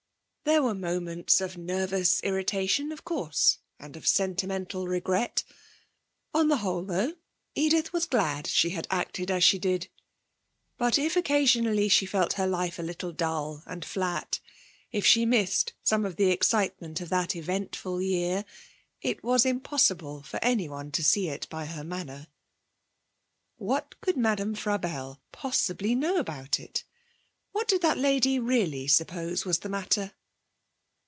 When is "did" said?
9.57-9.87, 27.69-27.81